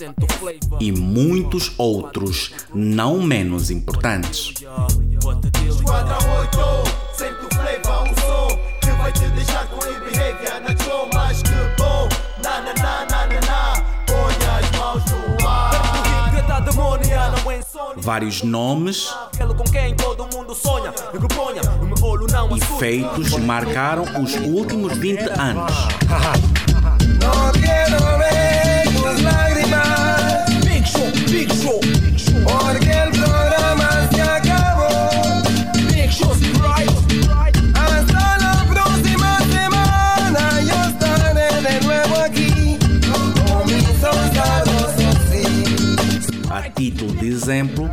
into 0.00 0.26
flavor. 0.34 0.78
E 0.80 0.92
muitos 0.92 1.72
outros 1.78 2.52
não 2.74 3.20
menos 3.20 3.70
importantes. 3.70 4.54
Esquadrão 5.68 6.15
olho 22.02 22.26
não 22.30 22.56
e 22.56 22.60
feitos 22.78 23.36
marcaram 23.38 24.04
os 24.22 24.34
últimos 24.36 24.96
20 24.96 25.22
anos. 25.40 25.72
Ver 27.54 27.90
lágrimas. 29.24 30.64
Big 30.64 30.86
show, 30.88 31.10
big 31.28 31.52
show. 31.56 31.75
Título 46.76 47.12
de 47.14 47.28
exemplo, 47.28 47.90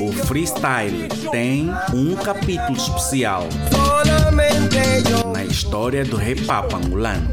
o 0.00 0.12
freestyle 0.24 1.08
tem 1.30 1.70
um 1.92 2.16
capítulo 2.16 2.76
especial 2.76 3.46
na 5.32 5.44
história 5.44 6.02
do 6.04 6.20
hip 6.20 6.46
angolano. 6.50 7.28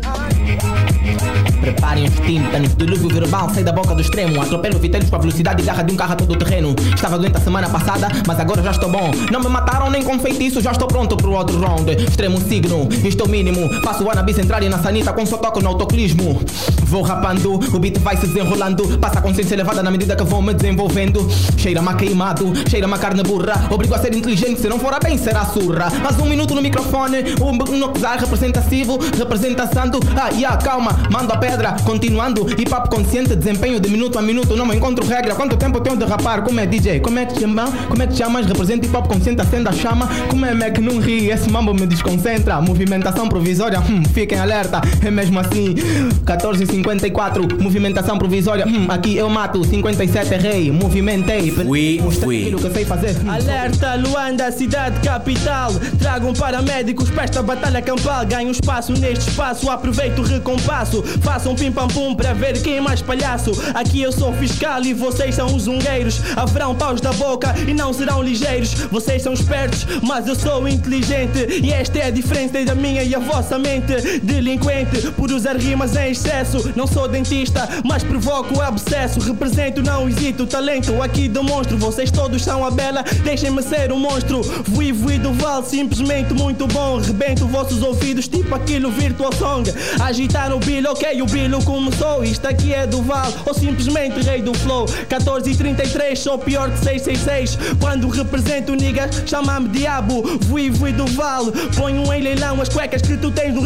Preparem 1.61 2.05
os 2.05 2.15
tímpanos, 2.19 2.75
dilúvio 2.75 3.09
verbal, 3.09 3.49
sai 3.53 3.63
da 3.63 3.71
boca 3.71 3.93
do 3.93 4.01
extremo. 4.01 4.41
Atropelo 4.41 4.79
viteiros 4.79 5.09
com 5.09 5.15
a 5.15 5.19
velocidade 5.19 5.61
e 5.61 5.65
garra 5.65 5.83
de 5.83 5.93
um 5.93 5.95
carro 5.95 6.13
a 6.13 6.15
todo 6.15 6.35
terreno. 6.35 6.75
Estava 6.93 7.17
doente 7.17 7.37
a 7.37 7.39
semana 7.39 7.69
passada, 7.69 8.07
mas 8.27 8.39
agora 8.39 8.63
já 8.63 8.71
estou 8.71 8.89
bom. 8.89 9.11
Não 9.31 9.39
me 9.39 9.49
mataram 9.49 9.89
nem 9.89 10.03
com 10.03 10.19
feitiço, 10.19 10.61
já 10.61 10.71
estou 10.71 10.87
pronto 10.87 11.15
pro 11.17 11.31
outro 11.31 11.59
round. 11.59 11.91
Extremo 11.91 12.39
signo, 12.39 12.87
isto 13.03 13.25
o 13.25 13.29
mínimo. 13.29 13.69
Passo 13.81 14.03
o 14.03 14.09
Anabis 14.11 14.37
entrar 14.39 14.61
na 14.61 14.79
sanita 14.79 15.13
com 15.13 15.25
só 15.25 15.37
toco 15.37 15.61
no 15.61 15.69
autoclismo. 15.69 16.41
Vou 16.83 17.01
rapando, 17.01 17.55
o 17.55 17.79
beat 17.79 17.99
vai 17.99 18.17
se 18.17 18.27
desenrolando. 18.27 18.97
Passa 18.99 19.19
a 19.19 19.21
consciência 19.21 19.55
elevada 19.55 19.81
na 19.81 19.91
medida 19.91 20.15
que 20.15 20.23
vou 20.23 20.41
me 20.41 20.53
desenvolvendo. 20.53 21.27
Cheira-me 21.57 21.89
a 21.89 21.93
queimado, 21.93 22.53
cheira-me 22.69 22.97
carne 22.97 23.23
burra. 23.23 23.67
Obrigo 23.69 23.93
a 23.93 23.99
ser 23.99 24.13
inteligente, 24.15 24.61
se 24.61 24.69
não 24.69 24.79
for 24.79 24.93
a 24.93 24.99
bem, 24.99 25.17
será 25.17 25.45
surra. 25.45 25.91
Mas 26.01 26.19
um 26.19 26.25
minuto 26.25 26.55
no 26.55 26.61
microfone, 26.61 27.17
o 27.41 27.51
Nokzar 27.75 28.15
lugar 28.15 28.19
representativo, 28.19 28.97
representando. 29.17 29.99
Ah, 30.15 30.31
yeah, 30.37 30.57
calma, 30.57 30.91
mando 31.11 31.31
a 31.33 31.37
pedra, 31.37 31.75
continuando. 31.83 32.49
Hip 32.59 32.73
hop 32.73 32.89
consciente, 32.89 33.35
desempenho 33.35 33.79
de 33.79 33.89
minuto 33.89 34.19
a 34.19 34.21
minuto, 34.21 34.55
não 34.55 34.71
encontro 34.73 35.05
regra. 35.05 35.35
Quanto 35.35 35.55
tempo 35.57 35.79
tenho 35.79 35.97
de 35.97 36.05
rapar? 36.05 36.43
Como 36.43 36.59
é 36.59 36.65
DJ? 36.65 36.99
Como 36.99 37.17
é 37.17 37.25
que 37.25 37.39
chama? 37.39 37.65
Como 37.87 38.01
é 38.01 38.07
que 38.07 38.15
chamas? 38.15 38.45
Representa 38.45 38.85
hip 38.85 38.95
hop 38.95 39.07
consciente, 39.07 39.41
acenda 39.41 39.69
a 39.69 39.73
chama. 39.73 40.07
Como 40.29 40.45
é 40.45 40.53
Mac? 40.53 40.77
Não 40.79 40.99
ri, 40.99 41.29
esse 41.29 41.49
mambo 41.49 41.73
me 41.73 41.85
desconcentra. 41.87 42.59
Movimentação 42.61 43.27
provisória, 43.29 43.79
hum, 43.79 44.03
fiquem 44.13 44.37
alerta. 44.37 44.81
É 45.05 45.09
mesmo 45.11 45.39
assim, 45.39 45.73
1454, 45.73 47.61
movimentação 47.61 48.17
provisória. 48.17 48.67
Hum, 48.67 48.87
aqui 48.89 49.15
eu 49.15 49.29
mato, 49.29 49.63
57 49.63 50.35
rei, 50.35 50.71
movimentei. 50.71 51.51
Fui, 51.51 52.01
fui. 52.21 52.41
Aquilo 52.41 52.59
que 52.59 52.65
eu 52.65 52.73
sei 52.73 52.85
fazer. 52.85 53.15
Hum. 53.23 53.31
Alerta, 53.31 53.95
Luanda, 53.95 54.51
cidade 54.51 54.99
capital. 55.01 55.71
Tragam 55.99 56.33
paramédicos 56.33 57.09
para 57.09 57.23
esta 57.23 57.41
batalha 57.41 57.81
campal. 57.81 58.25
Ganho 58.25 58.51
espaço 58.51 58.91
neste 58.93 59.29
espaço, 59.29 59.69
aproveito 59.69 60.19
o 60.19 60.24
recompasso. 60.25 61.03
Façam 61.21 61.55
pim 61.55 61.71
pam 61.71 61.87
pum 61.87 62.15
para 62.15 62.33
ver 62.33 62.61
quem 62.61 62.77
é 62.77 62.81
mais 62.81 63.01
palhaço. 63.01 63.51
Aqui 63.73 64.01
eu 64.01 64.11
sou 64.11 64.33
fiscal 64.33 64.81
e 64.83 64.93
vocês 64.93 65.35
são 65.35 65.55
os 65.55 65.63
zungueiros. 65.63 66.21
Haverão 66.35 66.75
paus 66.75 67.01
da 67.01 67.13
boca 67.13 67.53
e 67.67 67.73
não 67.73 67.93
serão 67.93 68.21
ligeiros. 68.21 68.73
Vocês 68.91 69.21
são 69.21 69.33
espertos, 69.33 69.85
mas 70.01 70.27
eu 70.27 70.35
sou 70.35 70.67
inteligente. 70.67 71.61
E 71.63 71.71
esta 71.71 71.99
é 71.99 72.07
a 72.07 72.11
diferença 72.11 72.63
da 72.65 72.75
minha 72.75 73.03
e 73.03 73.13
a 73.13 73.19
vossa 73.19 73.57
mente. 73.57 74.19
Delinquente 74.19 75.11
por 75.11 75.31
usar 75.31 75.57
rimas 75.57 75.95
em 75.95 76.11
excesso. 76.11 76.71
Não 76.75 76.87
sou 76.87 77.07
dentista, 77.07 77.67
mas 77.83 78.03
provoco 78.03 78.61
abscesso. 78.61 79.19
Represento, 79.19 79.81
não 79.81 80.07
hesito, 80.07 80.45
talento 80.45 81.01
aqui 81.01 81.27
demonstro. 81.27 81.77
Vocês 81.77 82.11
todos 82.11 82.43
são 82.43 82.65
a 82.65 82.71
bela, 82.71 83.03
deixem-me 83.23 83.61
ser 83.61 83.91
um 83.91 83.99
monstro. 83.99 84.41
Vui, 84.41 84.91
vui 84.91 85.17
do 85.17 85.33
val, 85.33 85.63
simplesmente 85.63 86.33
muito 86.33 86.67
bom. 86.67 86.97
Rebento 86.97 87.45
vossos 87.47 87.81
ouvidos, 87.81 88.27
tipo 88.27 88.53
aquilo 88.53 88.91
Virtual 88.91 89.33
Song. 89.33 89.69
Agitar 90.15 90.53
o 90.53 90.59
bilo, 90.59 90.91
ok, 90.91 91.21
o 91.21 91.25
bilo 91.25 91.61
começou. 91.65 92.23
Isto 92.23 92.47
aqui 92.47 92.73
é 92.73 92.87
do 92.87 93.01
val, 93.01 93.29
ou 93.45 93.53
simplesmente 93.53 94.21
rei 94.21 94.41
do 94.41 94.53
flow. 94.53 94.85
14 95.09 95.51
e 95.51 95.57
33, 95.57 96.17
sou 96.17 96.37
pior 96.37 96.71
que 96.71 96.77
666. 96.77 97.75
Quando 97.81 98.07
represento 98.07 98.73
niggas, 98.75 99.23
chama-me 99.25 99.67
diabo. 99.67 100.23
Vui, 100.39 100.69
vui 100.69 100.93
do 100.93 101.05
val, 101.07 101.47
ponho 101.75 102.13
em 102.13 102.21
leilão 102.21 102.61
as 102.61 102.69
cuecas 102.69 103.01
que 103.01 103.17
tu 103.17 103.29
tens 103.29 103.53
no. 103.53 103.63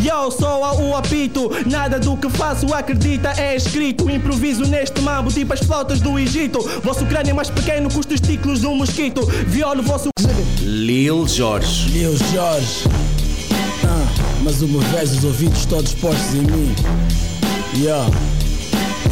Yo, 0.00 0.28
sou 0.32 0.60
o 0.60 0.96
apito, 0.96 1.48
nada 1.66 2.00
do 2.00 2.16
que 2.16 2.28
faço 2.28 2.74
acredita 2.74 3.32
é 3.40 3.54
escrito. 3.54 4.10
Improviso 4.10 4.64
neste 4.64 5.00
mambo, 5.02 5.30
tipo 5.30 5.54
as 5.54 5.60
flautas 5.60 6.00
do 6.00 6.18
Egito. 6.18 6.68
Vosso 6.82 7.06
crânio 7.06 7.30
é 7.30 7.34
mais 7.34 7.48
pequeno 7.48 7.88
que 7.88 7.96
os 8.00 8.06
testículos 8.06 8.60
de 8.60 8.66
um 8.66 8.74
mosquito. 8.74 9.24
Violo 9.46 9.82
o 9.82 9.84
vosso. 9.84 10.08
Lil 10.60 11.28
Jorge. 11.28 11.88
Lil 11.90 12.16
Jorge. 12.32 13.09
Mas 14.42 14.62
uma 14.62 14.80
vez 14.84 15.12
os 15.12 15.24
ouvidos 15.24 15.66
todos 15.66 15.92
postos 15.94 16.34
em 16.34 16.42
mim. 16.42 16.74
Yeah. 17.76 18.10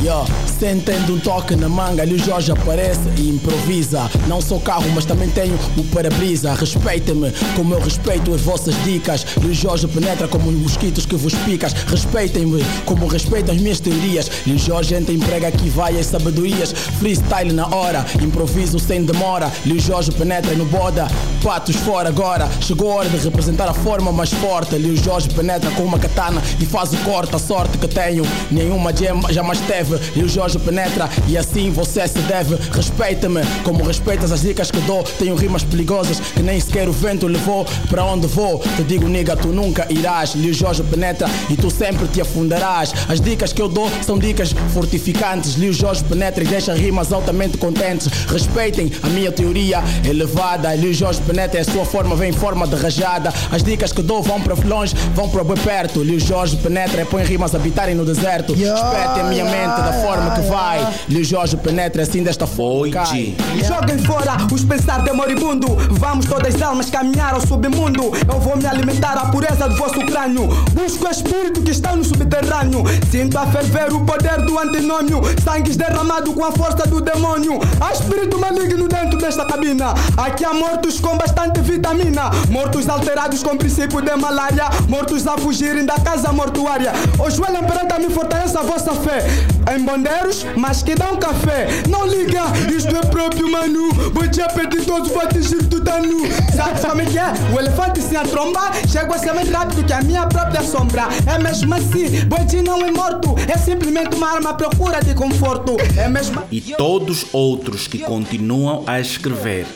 Yo, 0.00 0.24
sentendo 0.60 1.14
um 1.14 1.18
toque 1.18 1.56
na 1.56 1.68
manga, 1.68 2.02
ali 2.02 2.14
o 2.14 2.18
Jorge 2.18 2.52
aparece 2.52 3.00
e 3.16 3.30
improvisa. 3.30 4.08
Não 4.28 4.40
sou 4.40 4.60
carro, 4.60 4.88
mas 4.94 5.04
também 5.04 5.28
tenho 5.28 5.58
o 5.76 5.82
para-brisa. 5.84 6.54
Respeitem-me 6.54 7.32
como 7.56 7.74
eu 7.74 7.80
respeito 7.80 8.32
as 8.32 8.40
vossas 8.40 8.76
dicas. 8.84 9.26
E 9.42 9.46
o 9.46 9.52
Jorge 9.52 9.88
penetra 9.88 10.28
como 10.28 10.50
os 10.50 10.54
mosquitos 10.54 11.04
que 11.04 11.16
vos 11.16 11.34
picas. 11.34 11.72
Respeitem-me 11.72 12.64
como 12.84 13.08
respeitam 13.08 13.52
as 13.52 13.60
minhas 13.60 13.80
teorias. 13.80 14.30
E 14.46 14.52
o 14.52 14.58
Jorge 14.58 14.94
entra 14.94 15.12
emprega 15.12 15.48
aqui 15.48 15.68
vai 15.68 15.98
as 15.98 16.06
sabedorias. 16.06 16.72
Freestyle 16.72 17.52
na 17.52 17.66
hora, 17.66 18.06
improviso 18.22 18.78
sem 18.78 19.02
demora. 19.02 19.50
E 19.64 19.72
o 19.72 19.80
Jorge 19.80 20.12
penetra 20.12 20.54
no 20.54 20.64
boda, 20.66 21.08
patos 21.42 21.74
fora 21.74 22.08
agora. 22.08 22.48
Chegou 22.60 22.92
a 22.92 22.96
hora 22.96 23.08
de 23.08 23.16
representar 23.16 23.68
a 23.68 23.74
forma 23.74 24.12
mais 24.12 24.30
forte. 24.30 24.76
E 24.76 24.90
o 24.90 24.96
Jorge 24.96 25.28
penetra 25.30 25.72
com 25.72 25.82
uma 25.82 25.98
katana 25.98 26.40
e 26.60 26.64
faz 26.64 26.92
o 26.92 26.96
corte. 26.98 27.34
A 27.34 27.38
sorte 27.38 27.76
que 27.78 27.88
tenho, 27.88 28.22
nenhuma 28.48 28.94
gem 28.94 29.08
jamais 29.32 29.58
teve. 29.60 29.88
E 30.14 30.23
o 30.23 30.28
Jorge 30.28 30.59
penetra 30.59 31.09
e 31.26 31.37
assim 31.37 31.71
você 31.71 32.07
se 32.07 32.18
deve. 32.21 32.57
Respeita-me 32.73 33.40
como 33.62 33.85
respeitas 33.85 34.33
as 34.33 34.42
dicas 34.42 34.71
que 34.71 34.80
dou. 34.80 35.02
Tenho 35.02 35.35
rimas 35.35 35.62
perigosas 35.62 36.21
que 36.21 36.42
nem 36.42 36.59
sequer 36.61 36.88
o 36.88 36.92
vento 36.92 37.26
levou. 37.26 37.66
Para 37.88 38.04
onde 38.04 38.26
vou? 38.26 38.61
Te 38.76 38.83
digo, 38.83 39.09
nigga, 39.09 39.37
tu 39.37 39.49
nunca 39.49 39.87
irás. 39.90 40.33
E 40.35 40.49
o 40.50 40.54
Jorge 40.54 40.83
penetra 40.83 41.28
e 41.49 41.57
tu 41.57 41.71
sempre 41.71 42.07
te 42.09 42.21
afundarás. 42.21 42.92
As 43.09 43.21
dicas 43.21 43.52
que 43.52 43.62
eu 43.62 43.68
dou 43.68 43.90
são 44.04 44.18
dicas 44.18 44.54
fortificantes. 44.73 45.57
E 45.59 45.66
o 45.66 45.73
Jorge 45.73 46.04
penetra 46.04 46.42
e 46.45 46.47
deixa 46.47 46.75
rimas 46.75 47.12
altamente 47.12 47.59
contentes. 47.59 48.09
Respeitem 48.28 48.90
a 49.02 49.09
minha 49.09 49.33
teoria 49.33 49.83
elevada. 50.04 50.75
E 50.75 50.87
o 50.87 50.95
Jorge 50.95 51.21
penetra 51.23 51.59
e 51.59 51.62
a 51.62 51.64
sua 51.64 51.85
forma 51.85 52.14
vem 52.16 52.30
em 52.30 52.33
forma 52.33 52.66
de 52.66 52.76
rajada. 52.76 53.33
As 53.50 53.62
dicas 53.62 53.92
que 53.92 54.02
dou 54.02 54.23
vão 54.23 54.40
para 54.40 54.54
longe, 54.66 54.95
vão 55.14 55.28
para 55.28 55.45
bem 55.45 55.57
perto. 55.57 56.04
E 56.04 56.16
o 56.16 56.21
Jorge 56.21 56.57
penetra 56.57 57.02
e 57.02 57.04
põe 57.04 57.25
rimas 57.25 57.54
habitarem 57.54 57.95
no 57.95 58.04
deserto. 58.04 58.52
Respeitem 58.52 59.22
a 59.22 59.24
minha 59.24 59.44
mente 59.44 59.77
da 59.82 59.92
forma 59.92 60.30
que 60.32 60.40
vai. 60.42 60.86
Lhe 61.08 61.24
Jorge 61.24 61.56
penetra 61.56 62.02
assim 62.02 62.22
desta 62.22 62.46
cai. 62.46 63.34
Joguem 63.66 63.98
fora 63.98 64.36
os 64.52 64.64
pensar 64.64 65.02
de 65.02 65.12
moribundo. 65.12 65.76
Vamos 65.92 66.26
todas 66.26 66.60
almas 66.62 66.90
caminhar 66.90 67.34
ao 67.34 67.40
submundo. 67.46 68.12
Eu 68.26 68.40
vou 68.40 68.56
me 68.56 68.66
alimentar 68.66 69.14
a 69.16 69.26
pureza 69.26 69.68
do 69.68 69.76
vosso 69.76 70.00
crânio. 70.06 70.48
Busco 70.72 71.06
o 71.06 71.10
espírito 71.10 71.62
que 71.62 71.70
está 71.70 71.94
no 71.94 72.04
subterrâneo. 72.04 72.84
Sinto 73.10 73.38
a 73.38 73.46
ferver 73.46 73.92
o 73.92 74.04
poder 74.04 74.42
do 74.42 74.58
antinômio. 74.58 75.20
Sangues 75.42 75.76
derramado 75.76 76.32
com 76.32 76.44
a 76.44 76.52
força 76.52 76.86
do 76.86 77.00
demônio. 77.00 77.58
Há 77.80 77.92
espírito 77.92 78.38
maligno 78.38 78.88
dentro 78.88 79.18
desta 79.18 79.44
cabina. 79.44 79.94
Aqui 80.16 80.44
há 80.44 80.52
mortos 80.52 81.00
com 81.00 81.16
bastante 81.16 81.60
vitamina. 81.60 82.30
Mortos 82.50 82.88
alterados 82.88 83.42
com 83.42 83.56
princípio 83.56 84.00
de 84.00 84.16
malária. 84.16 84.68
Mortos 84.88 85.26
a 85.26 85.36
fugirem 85.38 85.84
da 85.84 85.94
casa 86.00 86.32
mortuária. 86.32 86.92
O 87.18 87.30
joelho 87.30 87.64
perante 87.64 87.92
a 87.92 87.98
mim 87.98 88.10
fortaleça 88.10 88.60
a 88.60 88.62
vossa 88.62 88.92
fé. 88.94 89.26
Em 89.74 89.85
bondeiros, 89.85 90.46
mas 90.57 90.83
que 90.83 90.94
dão 90.94 91.16
café. 91.16 91.68
Não 91.88 92.07
liga, 92.07 92.44
isto 92.74 92.96
é 92.96 93.00
próprio 93.00 93.50
manu. 93.50 93.92
Vou 94.12 94.26
te 94.28 94.40
apertar 94.40 94.85
todos, 94.85 95.11
vou 95.11 95.20
atingir 95.20 95.62
tu 95.68 95.83
tá 95.83 96.00
nu. 96.00 96.26
Sabe 96.54 96.81
como 96.81 97.02
é 97.02 97.04
que 97.04 97.18
é? 97.18 97.33
O 97.54 97.59
elefante 97.59 98.00
se 98.00 98.16
atromba, 98.16 98.70
chega 98.88 99.14
a 99.14 99.18
ser 99.18 99.33
mais 99.33 99.48
rápido 99.50 99.85
que 99.85 99.92
a 99.92 100.02
minha 100.02 100.26
própria 100.26 100.62
sombra. 100.62 101.09
É 101.26 101.38
mesmo 101.38 101.74
assim, 101.74 102.24
Boiti 102.26 102.62
não 102.62 102.85
é 102.85 102.90
morto. 102.90 103.35
É 103.46 103.57
simplesmente 103.57 104.16
uma 104.16 104.33
arma 104.35 104.50
à 104.50 104.54
procura 104.54 105.00
de 105.00 105.14
conforto. 105.14 105.76
É 105.96 106.09
mesmo 106.09 106.42
E 106.50 106.61
todos 106.61 107.26
outros 107.33 107.87
que 107.87 107.98
continuam 107.98 108.85
a 108.87 109.00
escrever 109.00 109.66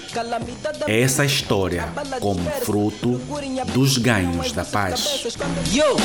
essa 0.87 1.24
história 1.24 1.88
como 2.20 2.50
fruto 2.64 3.20
dos 3.72 3.98
ganhos 3.98 4.52
da 4.52 4.64
paz. 4.64 5.22
Yo, 5.72 5.96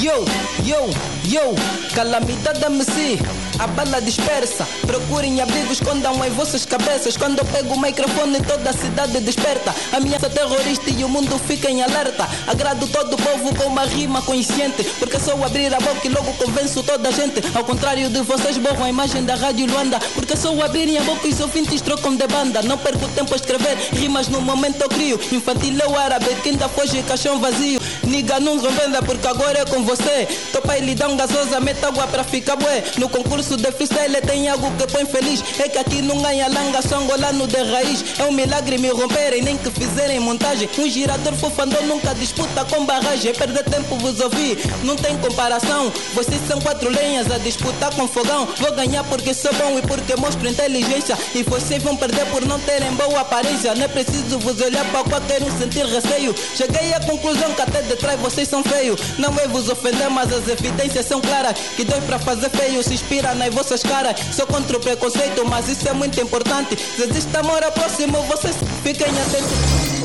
yo, 0.00 0.24
yo, 0.64 0.86
yo, 1.28 1.54
calamidade 1.94 2.64
MC, 2.64 3.18
a 3.58 3.66
bala 3.66 4.00
dispersa. 4.00 4.66
Procurem 4.86 5.40
abrigo, 5.40 5.72
escondam 5.72 6.24
em 6.24 6.30
vossas 6.30 6.64
cabeças. 6.64 7.16
Quando 7.16 7.38
eu 7.38 7.44
pego 7.44 7.74
o 7.74 7.80
microfone, 7.80 8.40
toda 8.40 8.70
a 8.70 8.72
cidade 8.72 9.20
desperta. 9.20 9.74
Ameaça 9.92 10.30
terrorista 10.30 10.90
e 10.90 11.04
o 11.04 11.08
mundo 11.08 11.38
fica 11.38 11.70
em 11.70 11.82
alerta. 11.82 12.26
Agrado 12.46 12.86
todo 12.86 13.14
o 13.14 13.16
povo 13.16 13.54
com 13.54 13.64
uma 13.64 13.84
rima 13.84 14.22
consciente. 14.22 14.84
Porque 14.98 15.18
sou 15.20 15.44
abrir 15.44 15.74
a 15.74 15.78
boca 15.78 16.06
e 16.06 16.08
logo 16.08 16.32
convenço 16.34 16.82
toda 16.82 17.08
a 17.08 17.12
gente. 17.12 17.42
Ao 17.54 17.64
contrário 17.64 18.08
de 18.08 18.22
vocês, 18.22 18.56
borram 18.56 18.84
a 18.84 18.88
imagem 18.88 19.24
da 19.24 19.34
Rádio 19.34 19.66
Luanda. 19.66 19.98
Porque 20.14 20.36
sou 20.36 20.62
abrirem 20.62 20.98
a 20.98 21.02
boca 21.02 21.26
e 21.26 21.30
os 21.30 21.40
ouvintes 21.40 21.80
trocam 21.82 22.16
de 22.16 22.26
banda. 22.26 22.62
Não 22.62 22.78
perco 22.78 23.06
tempo 23.08 23.34
a 23.34 23.36
escrever 23.36 23.76
rimas 23.92 24.28
no 24.28 24.40
momento 24.40 24.80
eu 24.80 24.88
crio. 24.88 25.20
Infantil 25.32 25.76
é 25.78 25.86
o 25.86 25.98
árabe 25.98 26.34
que 26.42 26.48
ainda 26.48 26.68
foge 26.68 27.02
caixão 27.02 27.38
vazio. 27.38 27.79
Niga, 28.10 28.40
não 28.40 28.58
venda 28.58 29.00
porque 29.00 29.24
agora 29.28 29.60
é 29.60 29.64
com 29.64 29.84
você. 29.84 30.26
Topa 30.52 30.76
e 30.76 30.80
lhe 30.80 30.96
dá 30.96 31.06
um 31.06 31.16
gasosa, 31.16 31.60
meta 31.60 31.86
água 31.86 32.08
pra 32.08 32.24
ficar 32.24 32.56
bué. 32.56 32.82
No 32.98 33.08
concurso 33.08 33.56
de 33.56 33.70
freestyle 33.70 34.20
tem 34.22 34.48
algo 34.48 34.68
que 34.72 34.84
põe 34.92 35.06
feliz. 35.06 35.44
É 35.60 35.68
que 35.68 35.78
aqui 35.78 36.02
não 36.02 36.20
ganha 36.20 36.48
langa, 36.48 36.82
só 36.82 36.96
angolano 36.96 37.46
de 37.46 37.62
raiz. 37.62 38.04
É 38.18 38.24
um 38.24 38.32
milagre 38.32 38.78
me 38.78 38.88
romperem, 38.88 39.42
nem 39.42 39.56
que 39.56 39.70
fizerem 39.70 40.18
montagem. 40.18 40.68
Um 40.76 40.90
girador 40.90 41.34
fofandão 41.34 41.86
nunca 41.86 42.12
disputa 42.14 42.64
com 42.64 42.84
barragem. 42.84 43.30
É 43.30 43.32
perder 43.32 43.62
tempo 43.62 43.94
vos 43.94 44.18
ouvir, 44.18 44.58
não 44.82 44.96
tem 44.96 45.16
comparação. 45.18 45.92
Vocês 46.12 46.40
são 46.48 46.60
quatro 46.60 46.90
lenhas 46.90 47.30
a 47.30 47.38
disputar 47.38 47.94
com 47.94 48.08
fogão. 48.08 48.48
Vou 48.58 48.72
ganhar 48.72 49.04
porque 49.04 49.32
sou 49.32 49.54
bom 49.54 49.78
e 49.78 49.82
porque 49.82 50.16
mostro 50.16 50.48
inteligência. 50.48 51.16
E 51.32 51.44
vocês 51.44 51.80
vão 51.80 51.96
perder 51.96 52.26
por 52.26 52.44
não 52.44 52.58
terem 52.58 52.90
boa 52.94 53.20
aparência. 53.20 53.72
Não 53.72 53.84
é 53.84 53.88
preciso 53.88 54.36
vos 54.40 54.60
olhar 54.60 54.84
para 54.90 55.04
qualquer 55.04 55.40
um 55.44 55.58
sentir 55.58 55.86
receio. 55.86 56.34
Cheguei 56.56 56.92
à 56.92 56.98
conclusão 56.98 57.54
que 57.54 57.62
até 57.62 57.82
de 57.82 57.99
trás 58.00 58.18
vocês 58.18 58.48
são 58.48 58.64
feios. 58.64 59.00
Não 59.18 59.32
é 59.38 59.46
vos 59.46 59.68
ofender, 59.68 60.10
mas 60.10 60.32
as 60.32 60.48
evidências 60.48 61.06
são 61.06 61.20
claras. 61.20 61.58
Que 61.76 61.84
dói 61.84 62.00
para 62.00 62.18
fazer 62.18 62.50
feio 62.50 62.82
se 62.82 62.94
inspira 62.94 63.34
nas 63.34 63.54
vossas 63.54 63.82
caras. 63.82 64.18
Sou 64.34 64.46
contra 64.46 64.76
o 64.76 64.80
preconceito, 64.80 65.44
mas 65.46 65.68
isso 65.68 65.88
é 65.88 65.92
muito 65.92 66.20
importante. 66.20 66.76
Se 66.76 67.02
existe 67.02 67.36
amor 67.36 67.62
ao 67.62 67.72
próximo, 67.72 68.20
vocês 68.22 68.56
fiquem 68.82 69.06
atentos. 69.06 70.00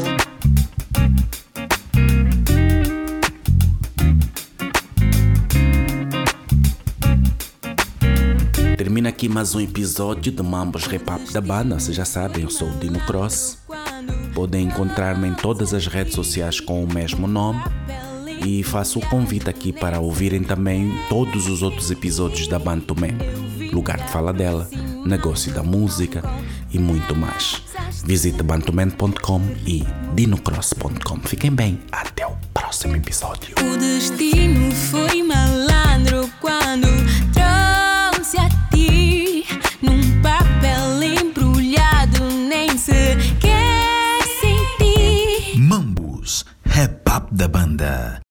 Termina 8.77 9.09
aqui 9.09 9.27
mais 9.27 9.55
um 9.55 9.59
episódio 9.59 10.31
de 10.31 10.43
Mambos 10.43 10.85
Rap 10.85 11.09
Up 11.09 11.33
da 11.33 11.41
banda. 11.41 11.79
Vocês 11.79 11.95
já 11.95 12.05
sabem, 12.05 12.43
eu 12.43 12.49
sou 12.49 12.67
o 12.67 12.71
Dino 12.77 12.99
Cross. 13.01 13.57
Podem 14.35 14.67
encontrar-me 14.67 15.29
em 15.29 15.33
todas 15.33 15.73
as 15.73 15.87
redes 15.87 16.13
sociais 16.13 16.59
com 16.59 16.83
o 16.83 16.93
mesmo 16.93 17.25
nome 17.25 17.63
e 18.45 18.61
faço 18.63 18.99
o 18.99 19.05
convite 19.07 19.49
aqui 19.49 19.71
para 19.71 19.99
ouvirem 19.99 20.43
também 20.43 20.93
todos 21.09 21.47
os 21.47 21.63
outros 21.63 21.89
episódios 21.89 22.47
da 22.47 22.59
Bantumé, 22.59 23.15
lugar 23.71 23.97
de 23.97 24.11
fala 24.11 24.33
dela, 24.33 24.69
negócio 25.05 25.53
da 25.53 25.63
música 25.63 26.21
e 26.69 26.77
muito 26.77 27.15
mais. 27.15 27.61
Visite 28.03 28.43
bantuman.com 28.43 29.41
e 29.65 29.83
dinocross.com. 30.13 31.19
Fiquem 31.21 31.51
bem, 31.51 31.79
até 31.91 32.27
o 32.27 32.35
próximo 32.53 32.95
episódio. 32.95 33.55
O 33.61 33.77
destino 33.77 34.71
foi 34.71 35.23
malandro 35.23 36.29
quando 36.41 36.87
da 47.35 47.47
banda. 47.47 48.24